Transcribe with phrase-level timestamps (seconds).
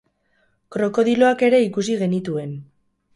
[0.75, 2.57] Krokodiloak ere ikusi genituen.